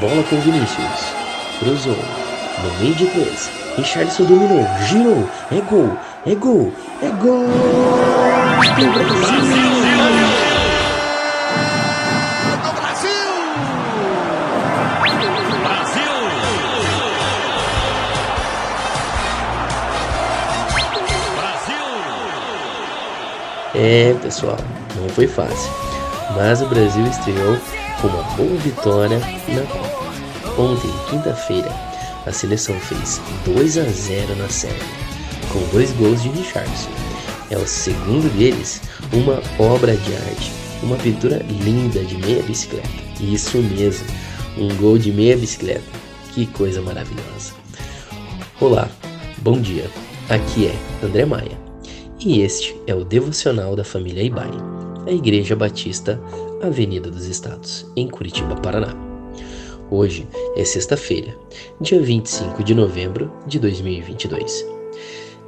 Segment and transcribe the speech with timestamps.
[0.00, 1.14] Bola com Vinícius.
[1.58, 1.96] Cruzou.
[2.62, 3.50] No meio de três.
[3.76, 4.64] Richardson dominou.
[4.86, 5.28] Girou.
[5.50, 5.96] É gol.
[6.26, 6.72] É gol.
[7.02, 7.48] É gol.
[12.62, 13.08] Do Brasil!
[23.74, 24.56] É, pessoal,
[24.96, 25.70] não foi fácil,
[26.34, 27.56] mas o Brasil estreou
[28.00, 30.60] com uma boa vitória na Copa.
[30.60, 31.70] Ontem, quinta-feira,
[32.26, 34.74] a seleção fez 2 a 0 na série,
[35.52, 36.90] com dois gols de Richardson.
[37.50, 38.80] É o segundo deles,
[39.12, 42.88] uma obra de arte, uma pintura linda de meia bicicleta.
[43.20, 44.06] Isso mesmo,
[44.56, 45.98] um gol de meia bicicleta.
[46.34, 47.52] Que coisa maravilhosa.
[48.60, 48.88] Olá,
[49.38, 49.90] bom dia.
[50.28, 51.58] Aqui é André Maia
[52.20, 54.50] e este é o devocional da família Ibai,
[55.08, 56.20] a Igreja Batista
[56.60, 58.94] Avenida dos Estados, em Curitiba, Paraná.
[59.90, 61.34] Hoje é sexta-feira,
[61.80, 64.66] dia 25 de novembro de 2022.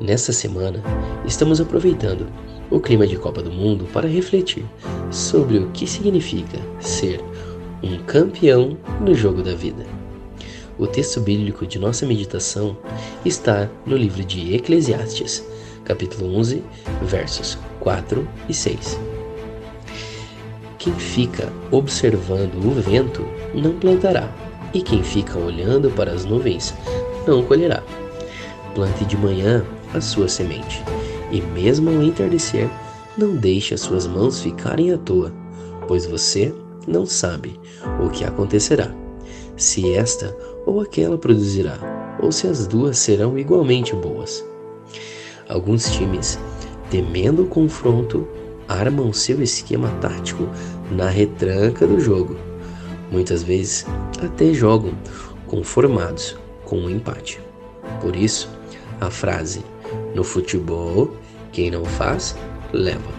[0.00, 0.80] Nessa semana,
[1.26, 2.28] estamos aproveitando
[2.70, 4.64] o clima de Copa do Mundo para refletir
[5.10, 7.20] sobre o que significa ser
[7.82, 9.84] um campeão no jogo da vida.
[10.78, 12.76] O texto bíblico de nossa meditação
[13.24, 15.44] está no livro de Eclesiastes,
[15.84, 16.62] capítulo 11,
[17.02, 19.17] versos 4 e 6.
[20.88, 23.22] Quem fica observando o vento
[23.52, 24.34] não plantará,
[24.72, 26.74] e quem fica olhando para as nuvens
[27.26, 27.82] não colherá.
[28.74, 30.82] Plante de manhã a sua semente,
[31.30, 32.70] e mesmo ao entardecer,
[33.18, 35.30] não deixe as suas mãos ficarem à toa,
[35.86, 36.54] pois você
[36.86, 37.60] não sabe
[38.02, 38.90] o que acontecerá,
[39.58, 44.42] se esta ou aquela produzirá, ou se as duas serão igualmente boas.
[45.50, 46.38] Alguns times,
[46.90, 48.26] temendo o confronto,
[48.68, 50.46] armam seu esquema tático
[50.90, 52.36] na retranca do jogo.
[53.10, 53.86] Muitas vezes
[54.22, 54.92] até jogam
[55.46, 57.40] conformados com o um empate.
[58.00, 58.50] Por isso,
[59.00, 59.64] a frase
[60.14, 61.10] no futebol,
[61.52, 62.36] quem não faz,
[62.72, 63.12] leva.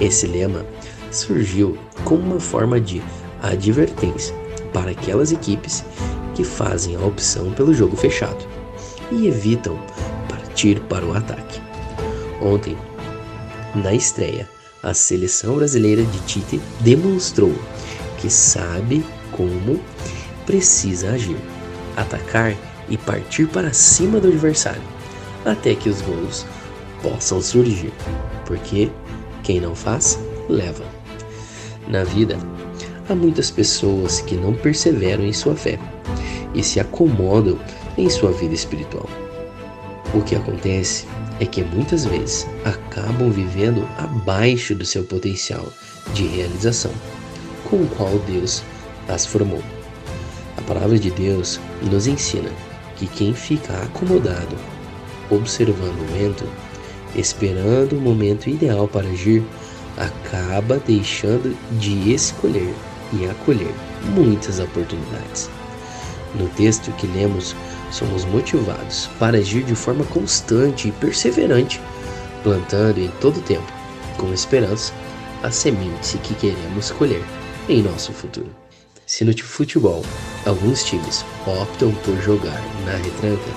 [0.00, 0.64] Esse lema
[1.10, 3.02] surgiu como uma forma de
[3.42, 4.34] advertência
[4.72, 5.84] para aquelas equipes
[6.34, 8.46] que fazem a opção pelo jogo fechado
[9.10, 9.78] e evitam
[10.28, 11.60] partir para o ataque.
[12.40, 12.76] Ontem,
[13.74, 14.48] na estreia,
[14.82, 17.52] a seleção brasileira de Tite demonstrou
[18.18, 19.80] que sabe como
[20.46, 21.36] precisa agir,
[21.96, 22.56] atacar
[22.88, 24.82] e partir para cima do adversário,
[25.44, 26.46] até que os gols
[27.02, 27.92] possam surgir,
[28.46, 28.90] porque
[29.42, 30.84] quem não faz, leva.
[31.88, 32.36] Na vida,
[33.08, 35.78] há muitas pessoas que não perseveram em sua fé
[36.54, 37.58] e se acomodam
[37.96, 39.08] em sua vida espiritual.
[40.14, 41.06] O que acontece
[41.40, 45.66] é que muitas vezes acabam vivendo abaixo do seu potencial
[46.12, 46.92] de realização,
[47.68, 48.62] com o qual Deus
[49.08, 49.62] as formou.
[50.56, 51.58] A palavra de Deus
[51.90, 52.50] nos ensina
[52.96, 54.54] que quem fica acomodado,
[55.30, 56.44] observando o vento,
[57.16, 59.42] esperando o momento ideal para agir,
[59.96, 62.74] acaba deixando de escolher
[63.12, 63.74] e acolher
[64.14, 65.50] muitas oportunidades.
[66.34, 67.56] No texto que lemos,
[67.90, 71.80] somos motivados para agir de forma constante e perseverante,
[72.42, 73.72] plantando em todo tempo,
[74.16, 74.92] com esperança,
[75.42, 77.22] a semente que queremos colher
[77.68, 78.50] em nosso futuro.
[79.06, 80.04] Se no futebol
[80.46, 83.50] alguns times optam por jogar na retranca,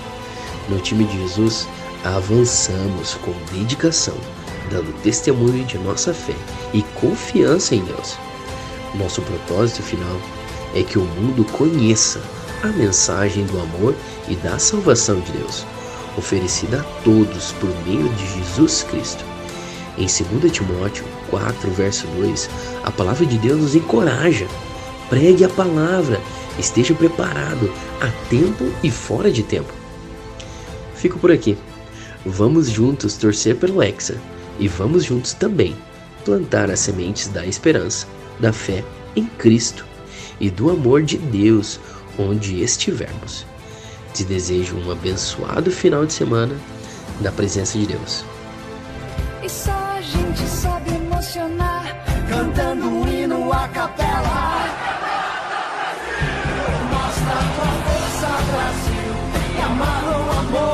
[0.69, 1.67] no time de Jesus
[2.03, 4.15] avançamos com dedicação,
[4.69, 6.35] dando testemunho de nossa fé
[6.73, 8.17] e confiança em Deus.
[8.95, 10.21] Nosso propósito final
[10.73, 12.21] é que o mundo conheça
[12.63, 13.93] a mensagem do amor
[14.27, 15.65] e da salvação de Deus,
[16.17, 19.23] oferecida a todos por meio de Jesus Cristo.
[19.97, 22.49] Em 2 Timóteo 4, verso 2,
[22.83, 24.47] a palavra de Deus nos encoraja.
[25.09, 26.19] Pregue a palavra,
[26.57, 29.71] esteja preparado a tempo e fora de tempo.
[30.95, 31.57] Fico por aqui.
[32.25, 34.15] Vamos juntos torcer pelo Hexa
[34.57, 35.75] e vamos juntos também
[36.23, 38.07] plantar as sementes da esperança,
[38.39, 39.85] da fé em Cristo
[40.39, 41.79] e do amor de Deus
[42.17, 43.45] onde estivermos.
[44.13, 46.55] Te desejo um abençoado final de semana
[47.21, 48.23] na presença de Deus.
[49.41, 54.65] E só a gente sabe emocionar cantando o hino a capela.
[56.91, 59.13] Mostra tua força, Brasil,
[59.57, 60.72] e amarra o amor.